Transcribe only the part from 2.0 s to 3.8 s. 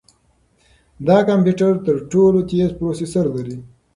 ټولو تېز پروسیسر لري.